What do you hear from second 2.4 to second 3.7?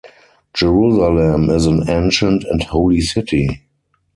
and holy city.